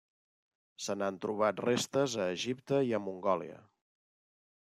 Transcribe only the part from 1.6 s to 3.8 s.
restes a Egipte i a Mongòlia.